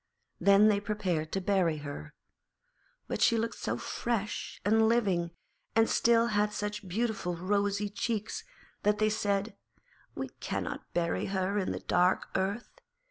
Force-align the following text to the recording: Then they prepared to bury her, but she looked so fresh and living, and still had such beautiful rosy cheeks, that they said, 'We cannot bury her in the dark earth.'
Then 0.39 0.67
they 0.67 0.79
prepared 0.79 1.31
to 1.33 1.39
bury 1.41 1.77
her, 1.85 2.15
but 3.07 3.21
she 3.21 3.37
looked 3.37 3.59
so 3.59 3.77
fresh 3.77 4.59
and 4.65 4.89
living, 4.89 5.29
and 5.75 5.87
still 5.87 6.25
had 6.33 6.51
such 6.53 6.87
beautiful 6.87 7.35
rosy 7.35 7.87
cheeks, 7.87 8.43
that 8.81 8.97
they 8.97 9.11
said, 9.11 9.55
'We 10.15 10.29
cannot 10.39 10.91
bury 10.95 11.27
her 11.27 11.59
in 11.59 11.71
the 11.71 11.81
dark 11.81 12.29
earth.' 12.33 12.81